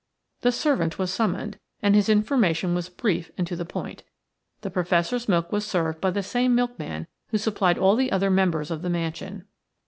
The 0.41 0.51
servant 0.51 0.97
was 0.97 1.13
summoned, 1.13 1.59
and 1.79 1.93
his 1.93 2.09
information 2.09 2.73
was 2.73 2.89
brief 2.89 3.29
and 3.37 3.45
to 3.45 3.55
the 3.55 3.65
point 3.65 4.01
The 4.61 4.71
Professor's 4.71 5.29
milk 5.29 5.51
was 5.51 5.63
served 5.63 6.01
by 6.01 6.09
the 6.09 6.23
same 6.23 6.55
milkman 6.55 7.05
who 7.27 7.37
supplied 7.37 7.77
all 7.77 7.95
the 7.95 8.11
other 8.11 8.31
members 8.31 8.71
of 8.71 8.81
the 8.81 8.89
mansion. 8.89 9.45